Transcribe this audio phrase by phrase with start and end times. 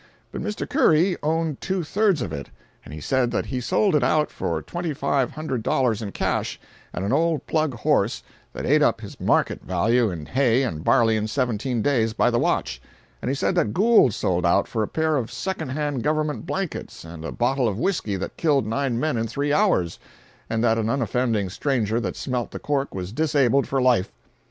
[0.33, 0.67] Mr.
[0.67, 4.95] Curry owned two thirds of it—and he said that he sold it out for twenty
[4.95, 6.59] five hundred dollars in cash,
[6.91, 11.15] and an old plug horse that ate up his market value in hay and barley
[11.17, 12.81] in seventeen days by the watch.
[13.21, 17.03] And he said that Gould sold out for a pair of second hand government blankets
[17.05, 19.99] and a bottle of whisky that killed nine men in three hours,
[20.49, 24.11] and that an unoffending stranger that smelt the cork was disabled for life.